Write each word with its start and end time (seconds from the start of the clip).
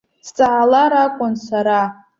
Сҵаалар 0.27 0.91
акәын 1.03 1.33
сара. 1.45 1.79